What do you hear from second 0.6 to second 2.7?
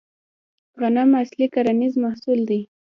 غنم اصلي کرنیز محصول دی